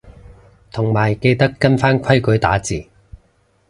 [0.71, 2.85] 同埋記得跟返規矩打字